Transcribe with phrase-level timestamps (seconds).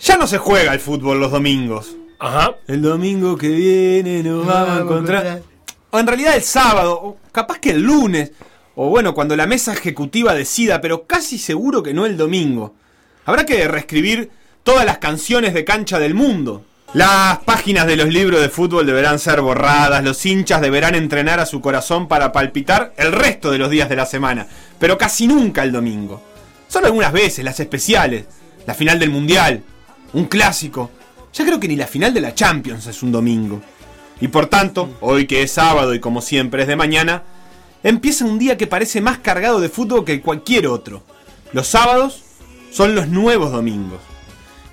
[0.00, 1.96] Ya no se juega el fútbol los domingos.
[2.18, 2.54] Ajá.
[2.66, 5.42] El domingo que viene nos vamos a encontrar.
[5.90, 8.32] O en realidad el sábado, o capaz que el lunes.
[8.74, 12.74] O bueno, cuando la mesa ejecutiva decida, pero casi seguro que no el domingo.
[13.24, 14.30] Habrá que reescribir
[14.62, 16.64] todas las canciones de cancha del mundo.
[16.92, 21.46] Las páginas de los libros de fútbol deberán ser borradas, los hinchas deberán entrenar a
[21.46, 24.46] su corazón para palpitar el resto de los días de la semana,
[24.78, 26.33] pero casi nunca el domingo.
[26.74, 28.24] Solo algunas veces, las especiales,
[28.66, 29.62] la final del Mundial,
[30.12, 30.90] un clásico.
[31.32, 33.62] Ya creo que ni la final de la Champions es un domingo.
[34.20, 37.22] Y por tanto, hoy que es sábado y como siempre es de mañana,
[37.84, 41.04] empieza un día que parece más cargado de fútbol que cualquier otro.
[41.52, 42.24] Los sábados
[42.72, 44.00] son los nuevos domingos.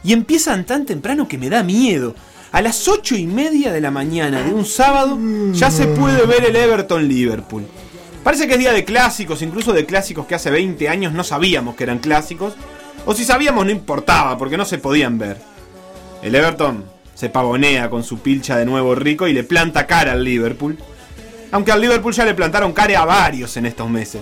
[0.04, 2.16] Y empiezan tan temprano que me da miedo.
[2.52, 5.20] A las ocho y media de la mañana de un sábado
[5.52, 7.68] ya se puede ver el Everton Liverpool.
[8.24, 11.76] Parece que es día de clásicos, incluso de clásicos que hace 20 años no sabíamos
[11.76, 12.54] que eran clásicos.
[13.06, 15.38] O si sabíamos no importaba, porque no se podían ver.
[16.22, 20.24] El Everton se pavonea con su pilcha de nuevo rico y le planta cara al
[20.24, 20.78] Liverpool.
[21.52, 24.22] Aunque al Liverpool ya le plantaron cara a varios en estos meses.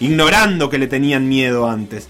[0.00, 2.08] Ignorando que le tenían miedo antes.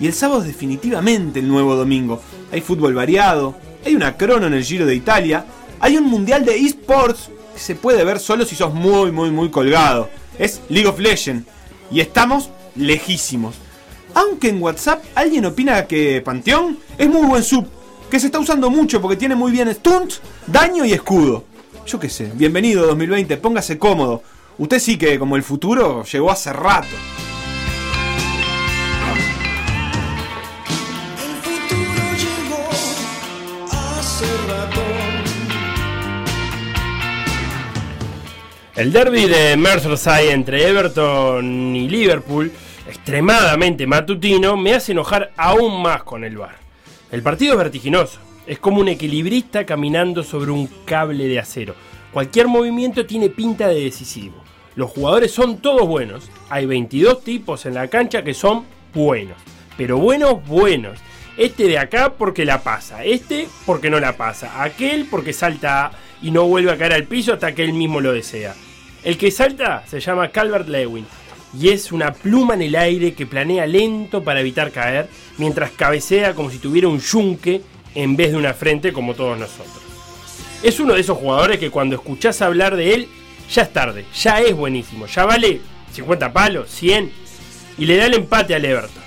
[0.00, 2.20] Y el sábado es definitivamente el nuevo domingo.
[2.50, 3.54] Hay fútbol variado,
[3.86, 5.46] hay una crono en el Giro de Italia,
[5.78, 9.48] hay un mundial de esports que se puede ver solo si sos muy, muy, muy
[9.48, 10.10] colgado.
[10.38, 11.46] Es League of Legends.
[11.90, 13.56] Y estamos lejísimos.
[14.14, 17.66] Aunque en WhatsApp alguien opina que Panteón es muy buen sub,
[18.10, 21.44] que se está usando mucho porque tiene muy bien stunts, daño y escudo.
[21.86, 24.22] Yo qué sé, bienvenido 2020, póngase cómodo.
[24.58, 26.94] Usted sí que, como el futuro, llegó hace rato.
[38.82, 42.50] El derby de Merseyside entre Everton y Liverpool,
[42.88, 46.56] extremadamente matutino, me hace enojar aún más con el VAR.
[47.12, 51.76] El partido es vertiginoso, es como un equilibrista caminando sobre un cable de acero.
[52.12, 54.42] Cualquier movimiento tiene pinta de decisivo.
[54.74, 56.28] Los jugadores son todos buenos.
[56.50, 59.36] Hay 22 tipos en la cancha que son buenos.
[59.76, 60.98] Pero buenos, buenos.
[61.36, 63.04] Este de acá porque la pasa.
[63.04, 64.60] Este porque no la pasa.
[64.60, 68.12] Aquel porque salta y no vuelve a caer al piso hasta que él mismo lo
[68.12, 68.56] desea.
[69.04, 71.06] El que salta se llama Calvert Lewin
[71.58, 75.08] y es una pluma en el aire que planea lento para evitar caer
[75.38, 77.62] mientras cabecea como si tuviera un yunque
[77.94, 79.82] en vez de una frente como todos nosotros.
[80.62, 83.08] Es uno de esos jugadores que cuando escuchás hablar de él
[83.50, 85.60] ya es tarde, ya es buenísimo, ya vale
[85.92, 87.12] 50 palos, 100
[87.78, 89.02] y le da el empate al Everton.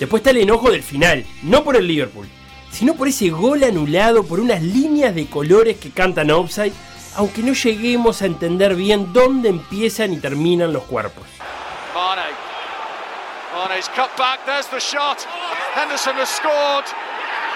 [0.00, 2.26] Después está el enojo del final, no por el Liverpool,
[2.70, 6.72] sino por ese gol anulado por unas líneas de colores que cantan offside,
[7.16, 11.26] aunque no lleguemos a entender bien dónde empiezan y terminan los cuerpos.
[11.94, 12.30] Mane.
[13.54, 15.22] Mane's cut back, there's the shot.
[15.74, 16.84] Henderson has scored.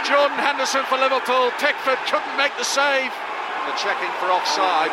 [0.04, 1.52] Jordan Henderson for Liverpool.
[1.60, 3.12] Pickford couldn't make the save.
[3.66, 4.90] The checking for offside.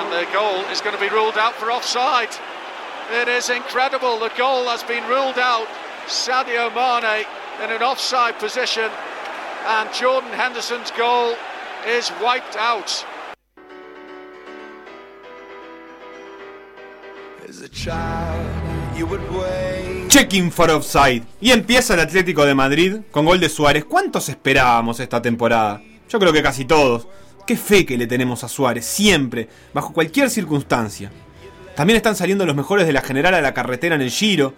[0.00, 2.30] And the goal is going to be ruled out for offside.
[3.12, 4.18] It is incredible.
[4.18, 5.68] The goal has been ruled out.
[6.06, 7.26] Sadio Mane
[7.62, 8.90] in an offside position.
[9.66, 11.36] And Jordan Henderson's goal
[11.86, 13.04] is wiped out.
[20.08, 21.22] Checking for offside.
[21.40, 23.84] Y empieza el Atlético de Madrid con gol de Suárez.
[23.84, 25.80] ¿Cuántos esperábamos esta temporada?
[26.08, 27.08] Yo creo que casi todos.
[27.46, 31.10] Qué fe que le tenemos a Suárez, siempre, bajo cualquier circunstancia.
[31.74, 34.54] También están saliendo los mejores de la general a la carretera en el Giro.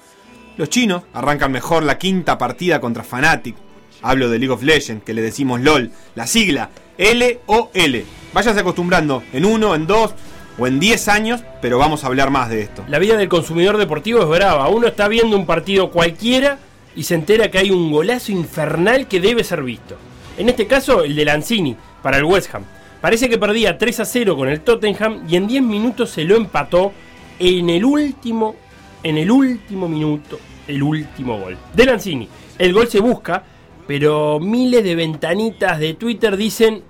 [0.56, 3.56] Los chinos arrancan mejor la quinta partida contra Fnatic.
[4.03, 8.05] Hablo de League of Legends, que le decimos LOL, la sigla L-O-L.
[8.33, 10.15] Váyase acostumbrando en uno, en dos
[10.59, 12.85] o en 10 años, pero vamos a hablar más de esto.
[12.89, 14.69] La vida del consumidor deportivo es brava.
[14.69, 16.59] Uno está viendo un partido cualquiera
[16.95, 19.97] y se entera que hay un golazo infernal que debe ser visto.
[20.37, 22.65] En este caso, el de Lanzini, para el West Ham.
[23.01, 26.37] Parece que perdía 3 a 0 con el Tottenham y en 10 minutos se lo
[26.37, 26.93] empató
[27.39, 28.55] en el último,
[29.03, 30.39] en el último minuto,
[30.69, 31.57] el último gol.
[31.75, 32.28] De Lanzini.
[32.59, 33.43] El gol se busca,
[33.92, 36.83] pero miles de ventanitas de Twitter dicen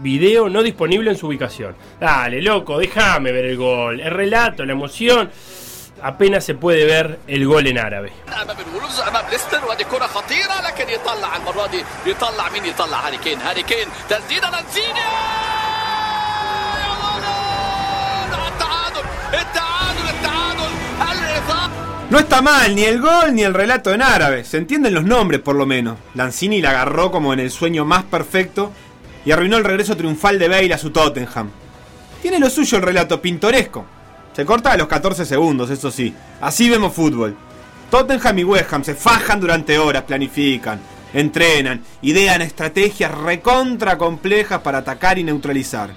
[0.00, 1.76] video no disponible en su ubicación.
[2.00, 4.00] Dale, loco, déjame ver el gol.
[4.00, 5.30] El relato, la emoción.
[6.00, 8.10] Apenas se puede ver el gol en árabe.
[22.16, 24.42] No está mal ni el gol ni el relato en árabe.
[24.42, 25.98] Se entienden los nombres por lo menos.
[26.14, 28.72] Lanzini la agarró como en el sueño más perfecto
[29.26, 31.50] y arruinó el regreso triunfal de Bale a su Tottenham.
[32.22, 33.84] Tiene lo suyo el relato pintoresco.
[34.34, 36.14] Se corta a los 14 segundos, eso sí.
[36.40, 37.36] Así vemos fútbol.
[37.90, 40.80] Tottenham y West Ham se fajan durante horas, planifican,
[41.12, 45.90] entrenan, idean estrategias recontra complejas para atacar y neutralizar.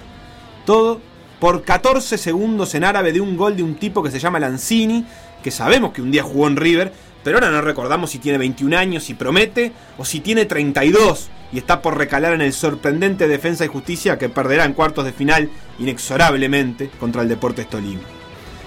[0.66, 1.00] Todo
[1.40, 5.06] por 14 segundos en árabe de un gol de un tipo que se llama Lanzini,
[5.42, 6.92] que sabemos que un día jugó en River,
[7.22, 11.58] pero ahora no recordamos si tiene 21 años y promete, o si tiene 32 y
[11.58, 15.50] está por recalar en el sorprendente Defensa y Justicia que perderá en cuartos de final
[15.78, 18.02] inexorablemente contra el Deportes Tolima.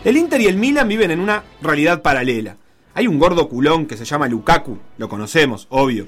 [0.04, 2.58] El Inter y el Milan viven en una realidad paralela.
[2.94, 6.08] Hay un gordo culón que se llama Lukaku, lo conocemos, obvio.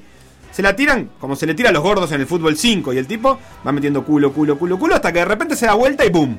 [0.52, 2.98] Se la tiran como se le tira a los gordos en el fútbol 5 y
[2.98, 6.06] el tipo va metiendo culo, culo, culo, culo hasta que de repente se da vuelta
[6.06, 6.38] y ¡boom!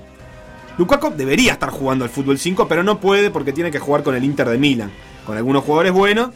[0.79, 4.15] Lukaku debería estar jugando al fútbol 5, pero no puede porque tiene que jugar con
[4.15, 4.93] el Inter de Milan,
[5.25, 6.31] con algunos jugadores buenos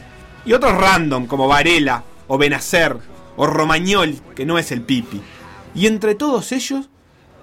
[0.45, 2.97] y otros random como Varela o Benacer
[3.35, 5.21] o Romagnol, que no es el Pipi.
[5.75, 6.89] Y entre todos ellos,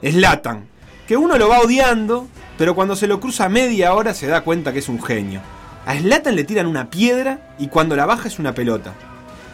[0.02, 0.66] Slatan,
[1.06, 2.26] que uno lo va odiando,
[2.58, 5.40] pero cuando se lo cruza media hora se da cuenta que es un genio.
[5.86, 8.94] A Slatan le tiran una piedra y cuando la baja es una pelota.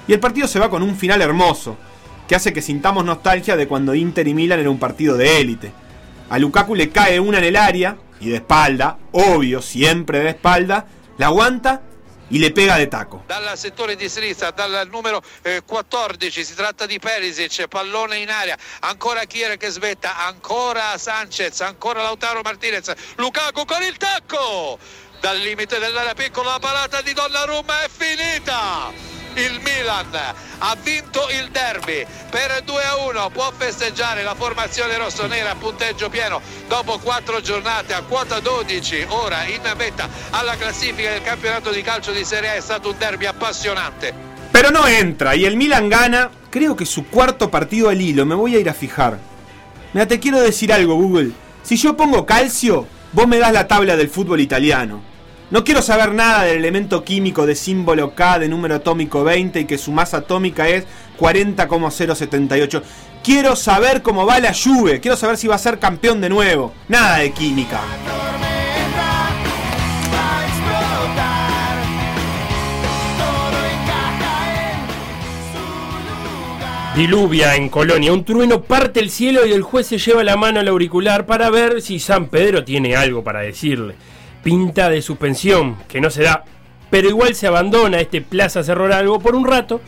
[0.09, 1.77] Y el partido se va con un final hermoso,
[2.27, 5.84] que hace que sintamos nostalgia de cuando Inter y Milan era un partido de élite.
[6.29, 10.87] A Lukaku le cae una en el área, y de espalda, obvio, siempre de espalda,
[11.19, 11.83] la aguanta
[12.31, 13.25] y le pega de taco.
[13.27, 18.57] Dal settore di sinistra, dal numero eh, 14, si tratta di Perisic, pallone in aria,
[18.81, 24.79] ancora Kier che svetta, ancora Sanchez, ancora Lautaro Martinez, Lukaku con il tacco!
[25.21, 29.14] Dal limite dell'area piccola la parata di Donnarumma è finita!
[29.37, 30.07] Il Milan
[30.59, 36.09] ha vinto il derby per 2 a 1 può festeggiare la formazione rossonera a punteggio
[36.09, 41.83] pieno dopo 4 giornate a quota 12 ora in vetta alla classifica del campionato di
[41.83, 45.89] calcio di Serie A è stato un derby appassionante Pero no entra y el Milan
[45.89, 49.19] gana, creo que su cuarto partido al hilo, me voy a ir a fijar.
[49.93, 51.33] Mira, te quiero decir algo, Google.
[51.65, 55.14] Si yo pongo calcio, vos me das la tabla del fútbol italiano.
[55.55, 59.65] No quiero saber nada del elemento químico de símbolo K de número atómico 20 y
[59.67, 60.85] que su masa atómica es
[61.17, 62.83] 40,078.
[63.23, 66.75] Quiero saber cómo va la Juve, quiero saber si va a ser campeón de nuevo.
[66.89, 67.81] Nada de química.
[76.97, 80.59] Diluvia en Colonia, un trueno parte el cielo y el juez se lleva la mano
[80.59, 83.95] al auricular para ver si San Pedro tiene algo para decirle.
[84.45, 86.45] Pinta de suspensión, que no se da,
[86.91, 89.81] pero igual se abandona este Plaza Cerro Algo por un rato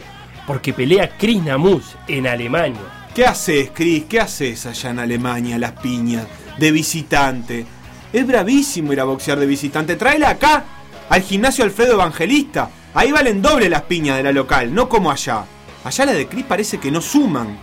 [0.46, 3.08] porque pelea Chris Namus en Alemania.
[3.14, 4.04] ¿Qué haces, Chris?
[4.08, 6.26] ¿Qué haces allá en Alemania, las piñas,
[6.58, 7.66] de visitante?
[8.12, 9.96] Es bravísimo ir a boxear de visitante.
[9.96, 10.64] Tráela acá,
[11.08, 12.70] al gimnasio Alfredo Evangelista.
[12.94, 15.44] Ahí valen doble las piñas de la local, no como allá.
[15.84, 17.58] Allá la de Chris parece que no suman.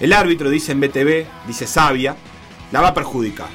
[0.00, 2.16] El árbitro dice en BTV, dice Sabia,
[2.72, 3.48] la va a perjudicar.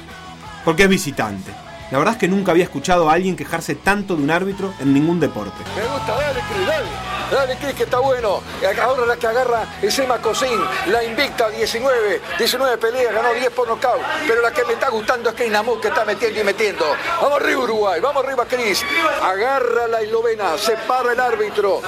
[0.64, 1.61] Porque es visitante.
[1.92, 4.94] La verdad es que nunca había escuchado a alguien quejarse tanto de un árbitro en
[4.94, 5.62] ningún deporte.
[5.76, 6.88] Me gusta, dale, Cris, dale.
[7.30, 8.42] Dale, Cris, que está bueno.
[8.82, 13.68] Ahora la que agarra es Emma Cosín, la invicta 19, 19 peleas, ganó 10 por
[13.68, 14.00] nocaut.
[14.26, 16.96] Pero la que me está gustando es Cris Namut, que está metiendo y metiendo.
[17.20, 18.82] Vamos arriba, Uruguay, vamos arriba, Cris.
[19.22, 21.82] Agarra la eslovena, se para el árbitro.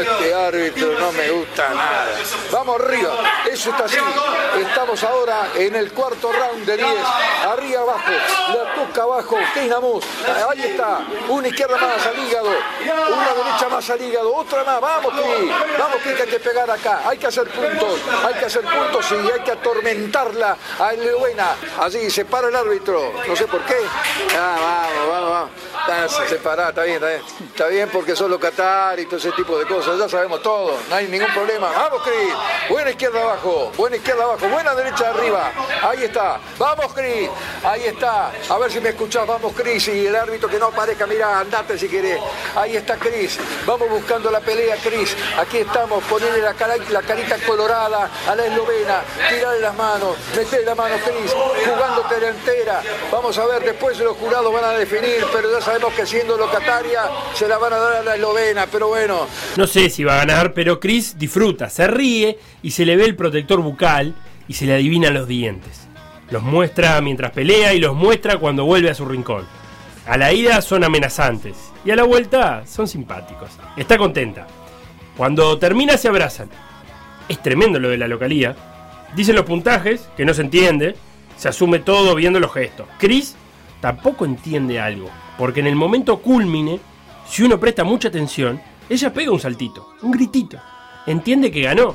[0.00, 2.06] Este árbitro no me gusta nada.
[2.50, 3.10] Vamos arriba,
[3.48, 3.96] eso está así.
[4.60, 6.88] Estamos ahora en el cuarto round de 10.
[7.48, 8.10] Arriba abajo,
[8.48, 9.35] la toca abajo,
[10.50, 12.50] Ahí está, una izquierda más al hígado,
[12.80, 14.80] una derecha más al hígado, otra más.
[14.80, 15.12] Vamos.
[15.78, 17.02] Vamos, que hay que pegar acá.
[17.06, 18.00] Hay que hacer puntos.
[18.24, 21.56] Hay que hacer puntos y hay que atormentarla a Eslovena.
[21.80, 23.12] Así se para el árbitro.
[23.26, 23.76] No sé por qué.
[24.38, 25.75] Ah, vamos, vamos, vamos.
[25.88, 27.22] Está separada, está bien, está bien.
[27.56, 29.96] Está bien porque son los Qatar y todo ese tipo de cosas.
[29.98, 30.76] Ya sabemos todo.
[30.88, 31.70] No hay ningún problema.
[31.70, 32.34] Vamos, Cris.
[32.68, 33.72] Buena izquierda abajo.
[33.76, 34.48] Buena izquierda abajo.
[34.48, 35.52] Buena derecha arriba.
[35.82, 36.40] Ahí está.
[36.58, 37.30] Vamos, Cris.
[37.62, 38.32] Ahí está.
[38.48, 39.26] A ver si me escuchás.
[39.28, 39.86] Vamos, Cris.
[39.86, 41.06] Y el árbitro que no aparezca.
[41.06, 42.20] Mira, andate si querés.
[42.56, 43.38] Ahí está Cris.
[43.64, 45.16] Vamos buscando la pelea, Cris.
[45.38, 46.02] Aquí estamos.
[46.04, 49.02] Ponerle la, cara, la carita colorada a la eslovena.
[49.28, 50.16] Tirarle las manos.
[50.36, 51.32] Meterle la mano, Cris.
[51.32, 52.82] Jugándote la entera.
[53.12, 53.62] Vamos a ver.
[53.62, 55.24] Después los jurados van a definir.
[55.32, 57.02] Pero ya sabemos que siendo locataria
[57.34, 58.66] se la van a dar a la eslovena.
[58.70, 59.26] Pero bueno.
[59.56, 63.04] No sé si va a ganar, pero Chris disfruta, se ríe y se le ve
[63.04, 64.14] el protector bucal
[64.48, 65.86] y se le adivinan los dientes.
[66.30, 69.46] Los muestra mientras pelea y los muestra cuando vuelve a su rincón.
[70.06, 73.50] A la ida son amenazantes y a la vuelta son simpáticos.
[73.76, 74.46] Está contenta.
[75.16, 76.48] Cuando termina se abrazan.
[77.28, 78.56] Es tremendo lo de la localía.
[79.14, 80.96] Dicen los puntajes, que no se entiende.
[81.36, 82.86] Se asume todo viendo los gestos.
[82.98, 83.36] Chris
[83.80, 86.80] tampoco entiende algo, porque en el momento culmine,
[87.28, 90.58] si uno presta mucha atención, ella pega un saltito, un gritito.
[91.06, 91.94] Entiende que ganó,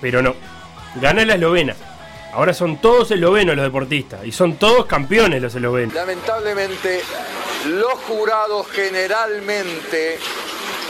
[0.00, 0.34] pero no.
[1.00, 1.74] Gana la eslovena.
[2.32, 5.94] Ahora son todos eslovenos los deportistas y son todos campeones los eslovenos.
[5.94, 7.00] Lamentablemente,
[7.66, 10.18] los jurados generalmente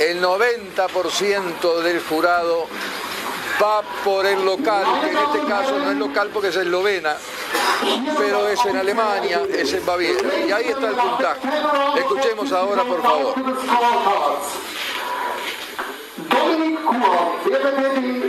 [0.00, 2.67] el 90% del jurado
[3.62, 7.17] va por el local, que en este caso no es local porque es eslovena,
[8.16, 10.38] pero es en Alemania, es en Baviera.
[10.47, 11.49] Y ahí está el puntaje.
[11.99, 13.35] Escuchemos ahora, por favor.
[16.30, 16.78] Dominik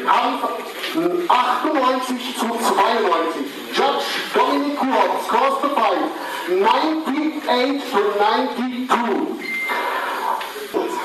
[0.05, 0.59] Kampf
[0.95, 3.35] 98 zu 92.
[3.73, 6.11] Judge Dominik Kuhr scores the fight
[6.49, 9.49] 98 to 92.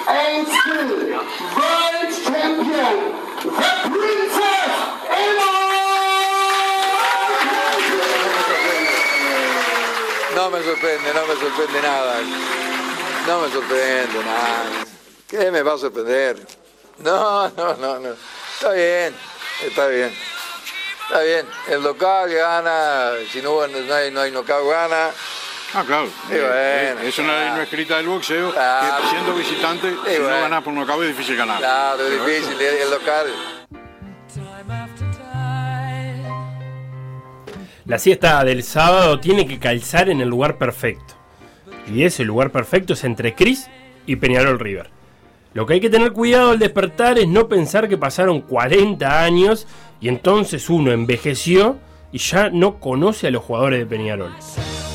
[0.07, 0.47] And
[1.57, 2.97] world champion,
[3.43, 4.75] the Princess
[5.11, 5.54] Emma!
[10.35, 12.15] No me sorprende, no me sorprende nada.
[13.27, 14.65] No me sorprende nada.
[15.29, 16.47] ¿Qué me va a sorprender?
[16.99, 18.15] No, no, no, no.
[18.55, 19.15] Está bien,
[19.63, 20.15] está bien.
[21.05, 21.47] Está bien.
[21.69, 25.11] El local gana, si no, no hay, no hay local gana.
[25.75, 26.09] Ah, claro.
[26.29, 29.03] Bueno, es una ley no escrita del boxeo Claro.
[29.03, 31.59] que siendo visitante, si no ganas por nocaut es difícil ganar.
[31.59, 33.54] Claro, es difícil, el local.
[37.87, 41.15] La siesta del sábado tiene que calzar en el lugar perfecto.
[41.93, 43.69] Y ese lugar perfecto es entre Cris
[44.07, 44.89] y Peñarol River.
[45.53, 49.67] Lo que hay que tener cuidado al despertar es no pensar que pasaron 40 años
[50.01, 51.77] y entonces uno envejeció
[52.11, 54.33] y ya no conoce a los jugadores de Peñarol.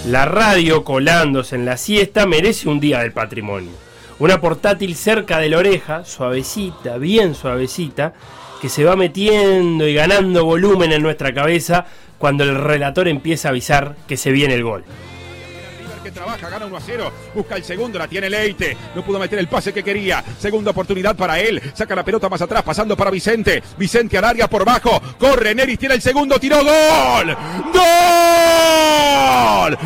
[0.08, 3.72] La radio colándose en la siesta merece un día del patrimonio.
[4.18, 8.14] Una portátil cerca de la oreja, suavecita, bien suavecita,
[8.60, 11.86] que se va metiendo y ganando volumen en nuestra cabeza
[12.20, 14.84] cuando el relator empieza a avisar que se viene el gol.
[16.04, 19.38] que trabaja, gana 1 a 0, busca el segundo, la tiene Leite, no pudo meter
[19.40, 23.12] el pase que quería, segunda oportunidad para él, saca la pelota más atrás, pasando para
[23.12, 27.38] Vicente, Vicente al área por bajo, corre, Neris tiene el segundo, tiró, gol,
[27.74, 29.78] gol,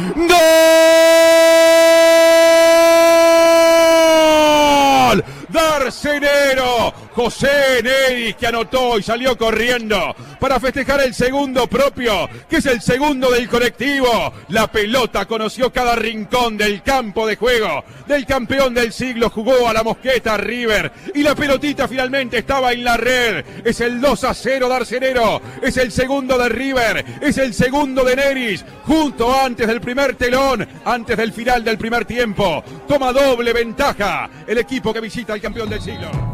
[5.08, 12.58] gol, Darcenero, José Neris que anotó y salió corriendo para festejar el segundo propio, que
[12.58, 14.34] es el segundo del colectivo.
[14.50, 19.74] La pelota conoció cada rincón del campo de juego del campeón del siglo, jugó a
[19.74, 23.46] la mosqueta River y la pelotita finalmente estaba en la red.
[23.64, 28.16] Es el 2 a 0 Darcenero, es el segundo de River, es el segundo de
[28.16, 32.64] Neris, justo antes del primer telón, antes del final del primer tiempo.
[32.88, 36.33] Toma doble ventaja el equipo que visita al campeón del siglo.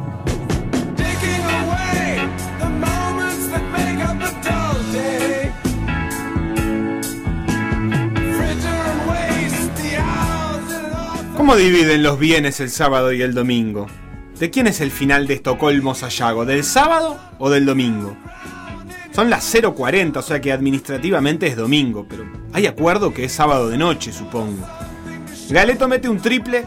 [11.49, 13.87] ¿Cómo dividen los bienes el sábado y el domingo?
[14.37, 16.45] ¿De quién es el final de Estocolmo-Sayago?
[16.45, 18.15] ¿Del sábado o del domingo?
[19.15, 23.67] Son las 0.40, o sea que administrativamente es domingo, pero hay acuerdo que es sábado
[23.67, 24.63] de noche, supongo.
[25.49, 26.65] Galeto mete un triple,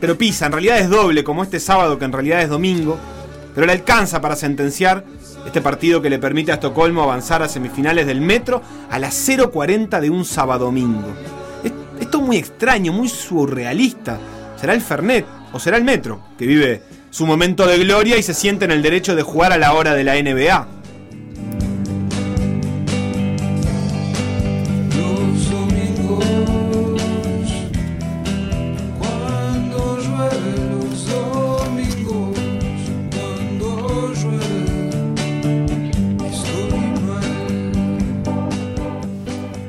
[0.00, 3.00] pero pisa, en realidad es doble, como este sábado que en realidad es domingo,
[3.52, 5.04] pero le alcanza para sentenciar
[5.44, 9.98] este partido que le permite a Estocolmo avanzar a semifinales del metro a las 0.40
[9.98, 11.12] de un sábado domingo.
[12.28, 14.20] Muy extraño, muy surrealista.
[14.60, 18.34] ¿Será el Fernet o será el Metro, que vive su momento de gloria y se
[18.34, 20.68] siente en el derecho de jugar a la hora de la NBA?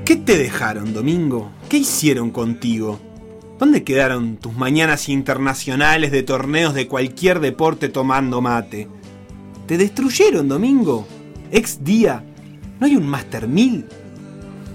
[0.03, 1.58] ¿Qué te dejaron, Domingo?
[1.69, 2.99] ¿Qué hicieron contigo?
[3.59, 8.87] ¿Dónde quedaron tus mañanas internacionales de torneos de cualquier deporte tomando mate?
[9.67, 11.07] ¿Te destruyeron, Domingo?
[11.51, 12.23] ¿Ex día?
[12.79, 13.85] ¿No hay un Master 1000?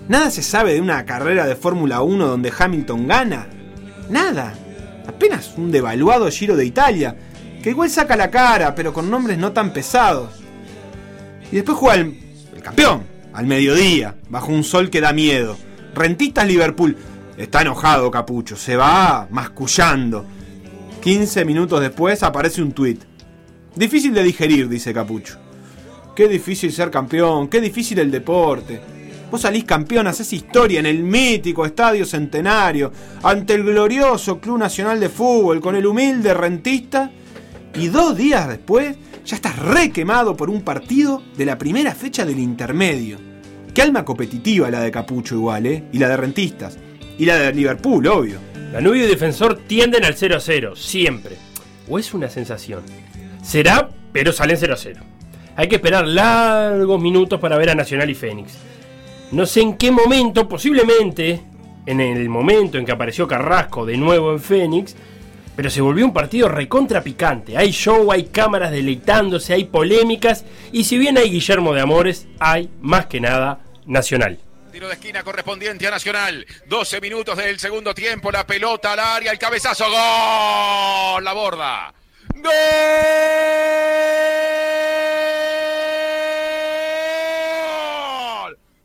[0.07, 3.49] ¿Nada se sabe de una carrera de Fórmula 1 donde Hamilton gana?
[4.09, 4.55] Nada.
[5.09, 7.17] Apenas un devaluado Giro de Italia,
[7.61, 10.31] que igual saca la cara, pero con nombres no tan pesados.
[11.51, 12.17] Y después juega el,
[12.55, 15.57] el campeón, al mediodía, bajo un sol que da miedo.
[15.95, 16.97] Rentistas Liverpool.
[17.37, 20.25] Está enojado Capucho, se va mascullando.
[21.03, 23.03] 15 minutos después aparece un tuit.
[23.75, 25.39] Difícil de digerir, dice Capucho.
[26.15, 28.81] Qué difícil ser campeón, qué difícil el deporte.
[29.31, 35.01] Vos salís campeón, haces historia en el mítico Estadio Centenario, ante el glorioso Club Nacional
[35.01, 37.11] de Fútbol, con el humilde rentista,
[37.75, 42.25] y dos días después ya estás re quemado por un partido de la primera fecha
[42.25, 43.34] del intermedio.
[43.75, 45.83] Qué alma competitiva la de Capucho igual, ¿eh?
[45.93, 46.79] Y la de rentistas.
[47.19, 48.39] Y la de Liverpool, obvio.
[48.73, 51.37] Danubio y Defensor tienden al 0 a 0, siempre.
[51.89, 52.83] ¿O es una sensación?
[53.43, 55.01] Será, pero salen 0 a 0.
[55.57, 58.53] Hay que esperar largos minutos para ver a Nacional y Fénix.
[59.33, 61.41] No sé en qué momento, posiblemente
[61.85, 64.95] en el momento en que apareció Carrasco de nuevo en Fénix,
[65.57, 67.57] Pero se volvió un partido recontra picante.
[67.57, 70.45] Hay show, hay cámaras deleitándose, hay polémicas.
[70.73, 74.39] Y si bien hay Guillermo de Amores, hay más que nada Nacional.
[74.73, 76.45] Tiro de esquina correspondiente a Nacional.
[76.67, 78.33] 12 minutos del segundo tiempo.
[78.33, 79.31] La pelota al área.
[79.31, 79.85] El cabezazo.
[79.85, 81.23] ¡Gol!
[81.23, 81.95] La borda.
[82.35, 82.53] ¡Gol!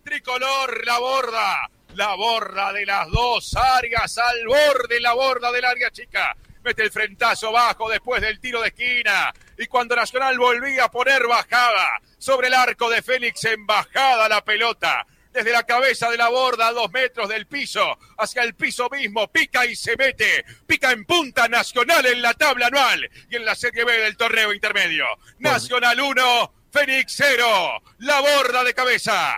[0.03, 1.69] Tricolor la borda.
[1.95, 4.15] La borda de las dos áreas.
[4.17, 6.35] Al borde la borda del área chica.
[6.63, 9.33] Mete el frentazo bajo después del tiro de esquina.
[9.57, 14.45] Y cuando Nacional volvía a poner bajada sobre el arco de Félix en bajada la
[14.45, 18.89] pelota desde la cabeza de la borda a dos metros del piso, hacia el piso
[18.89, 23.45] mismo, pica y se mete, pica en punta Nacional en la tabla anual y en
[23.45, 25.05] la Serie B del torneo intermedio.
[25.39, 27.45] Nacional 1, Fénix 0,
[27.99, 29.35] la borda de cabeza.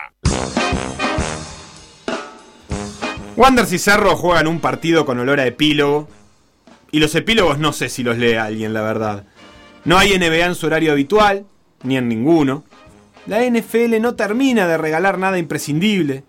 [3.36, 6.10] Wanderers y Cerro juegan un partido con olor a epílogo.
[6.92, 9.26] Y los epílogos no sé si los lee alguien, la verdad.
[9.86, 11.46] No hay NBA en su horario habitual,
[11.84, 12.66] ni en ninguno.
[13.28, 16.24] La NFL no termina de regalar nada imprescindible.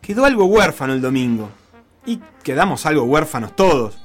[0.00, 1.48] Quedó algo huérfano el domingo.
[2.06, 3.98] Y quedamos algo huérfanos todos.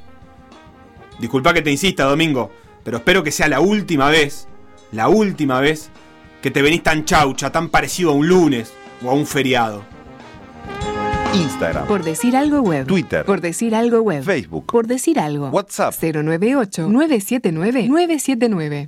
[1.19, 2.49] Disculpa que te insista, Domingo,
[2.83, 4.47] pero espero que sea la última vez,
[4.93, 5.89] la última vez,
[6.41, 8.71] que te venís tan chaucha, tan parecido a un lunes
[9.03, 9.83] o a un feriado.
[11.33, 12.87] Instagram, Por decir algo web.
[12.87, 14.23] Twitter, Por decir algo web.
[14.23, 15.49] Facebook, Por decir algo.
[15.49, 15.93] WhatsApp.
[16.01, 18.87] 098 979 979.